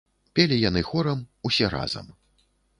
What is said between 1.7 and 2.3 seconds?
разам.